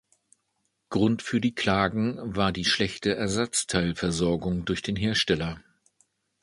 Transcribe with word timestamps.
Grund 0.89 1.21
für 1.21 1.39
die 1.39 1.53
Klagen 1.53 2.17
war 2.35 2.51
die 2.51 2.65
schlechte 2.65 3.15
Ersatzteilversorgung 3.15 4.65
durch 4.65 4.81
den 4.81 4.95
Hersteller. 4.95 5.61